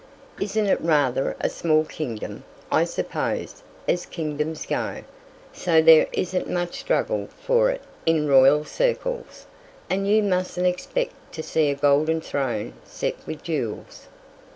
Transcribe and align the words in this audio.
It's 0.39 0.57
rather 0.79 1.35
a 1.41 1.47
small 1.47 1.85
kingdom, 1.85 2.43
I 2.71 2.85
suppose, 2.85 3.61
as 3.87 4.07
kingdoms 4.07 4.65
go, 4.65 5.03
so 5.53 5.79
there 5.79 6.07
isn't 6.11 6.49
much 6.49 6.79
struggle 6.79 7.27
for 7.45 7.69
it 7.69 7.83
in 8.07 8.27
royal 8.27 8.65
circles, 8.65 9.45
and 9.91 10.07
you 10.07 10.23
mustn't 10.23 10.65
expect 10.65 11.13
to 11.35 11.43
see 11.43 11.69
a 11.69 11.75
golden 11.75 12.19
throne 12.19 12.73
set 12.83 13.13
with 13.27 13.43
jewels. 13.43 14.07